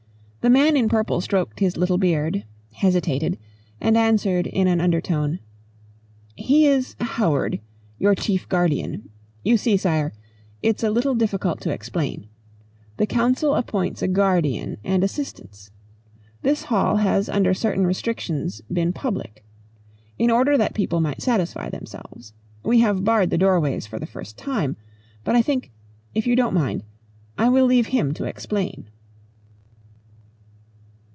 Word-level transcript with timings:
The 0.43 0.49
man 0.49 0.75
in 0.75 0.89
purple 0.89 1.21
stroked 1.21 1.59
his 1.59 1.77
little 1.77 1.99
beard, 1.99 2.45
hesitated, 2.73 3.37
and 3.79 3.95
answered 3.95 4.47
in 4.47 4.65
an 4.67 4.81
undertone, 4.81 5.37
"He 6.35 6.65
is 6.65 6.95
Howard, 6.99 7.59
your 7.99 8.15
chief 8.15 8.49
guardian. 8.49 9.11
You 9.43 9.55
see, 9.55 9.77
Sire 9.77 10.13
it's 10.63 10.81
a 10.81 10.89
little 10.89 11.13
difficult 11.13 11.61
to 11.61 11.69
explain. 11.71 12.25
The 12.97 13.05
Council 13.05 13.53
appoints 13.53 14.01
a 14.01 14.07
guardian 14.07 14.77
and 14.83 15.03
assistants. 15.03 15.69
This 16.41 16.63
hall 16.63 16.95
has 16.95 17.29
under 17.29 17.53
certain 17.53 17.85
restrictions 17.85 18.61
been 18.61 18.93
public. 18.93 19.45
In 20.17 20.31
order 20.31 20.57
that 20.57 20.73
people 20.73 20.99
might 21.01 21.21
satisfy 21.21 21.69
themselves. 21.69 22.33
We 22.63 22.79
have 22.79 23.03
barred 23.05 23.29
the 23.29 23.37
doorways 23.37 23.85
for 23.85 23.99
the 23.99 24.07
first 24.07 24.39
time. 24.39 24.75
But 25.23 25.35
I 25.35 25.43
think 25.43 25.69
if 26.15 26.25
you 26.25 26.35
don't 26.35 26.55
mind, 26.55 26.81
I 27.37 27.47
will 27.47 27.67
leave 27.67 27.89
him 27.93 28.11
to 28.15 28.23
explain." 28.25 28.87